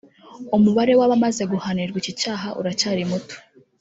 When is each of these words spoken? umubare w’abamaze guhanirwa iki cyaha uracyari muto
umubare 0.57 0.93
w’abamaze 0.99 1.43
guhanirwa 1.51 1.97
iki 2.01 2.13
cyaha 2.21 2.49
uracyari 2.59 3.03
muto 3.09 3.35